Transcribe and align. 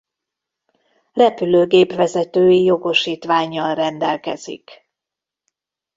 Repülőgép 1.13 1.93
vezetői 1.93 2.63
jogosítvánnyal 2.63 3.75
rendelkezik. 3.75 4.85